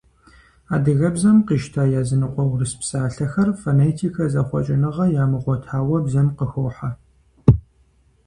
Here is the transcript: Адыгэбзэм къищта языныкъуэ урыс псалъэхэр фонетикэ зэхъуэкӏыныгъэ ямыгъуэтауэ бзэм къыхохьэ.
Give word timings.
Адыгэбзэм 0.73 1.37
къищта 1.47 1.83
языныкъуэ 2.01 2.43
урыс 2.51 2.73
псалъэхэр 2.79 3.49
фонетикэ 3.61 4.25
зэхъуэкӏыныгъэ 4.33 5.05
ямыгъуэтауэ 5.23 5.97
бзэм 6.05 6.27
къыхохьэ. 6.37 6.91